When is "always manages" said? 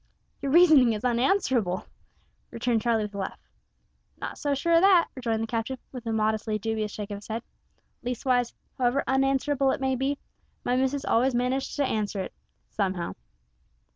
11.05-11.75